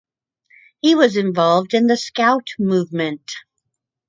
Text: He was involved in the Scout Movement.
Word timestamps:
He 0.81 0.95
was 0.95 1.15
involved 1.15 1.75
in 1.75 1.85
the 1.85 1.95
Scout 1.95 2.47
Movement. 2.57 3.31